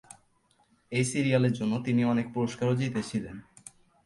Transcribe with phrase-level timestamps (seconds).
[0.91, 3.37] এই সিরিয়ালের জন্য তিনি অনেক পুরস্কারও জিতেছিলেন।